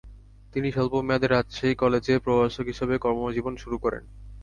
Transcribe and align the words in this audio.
তিনি 0.53 0.67
স্বল্প 0.71 0.93
মেয়াদে 0.99 1.27
রাজশাহী 1.29 1.73
কলেজে 1.81 2.13
প্রভাষক 2.25 2.65
হিসাবে 2.71 2.95
কর্মজীবন 2.97 3.53
শুরু 3.63 3.77
করেন। 3.83 4.03